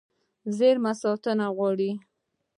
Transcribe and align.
زېرمې 0.57 0.91
ساتنه 1.01 1.47
غواړي. 1.57 1.91